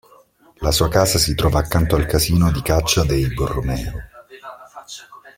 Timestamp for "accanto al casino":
1.59-2.49